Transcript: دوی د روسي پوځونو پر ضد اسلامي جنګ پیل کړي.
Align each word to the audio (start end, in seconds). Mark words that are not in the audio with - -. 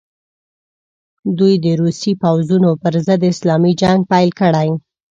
دوی 1.37 1.53
د 1.63 1.65
روسي 1.81 2.11
پوځونو 2.23 2.69
پر 2.81 2.93
ضد 3.05 3.21
اسلامي 3.31 3.73
جنګ 3.81 3.99
پیل 4.11 4.29
کړي. 4.39 4.69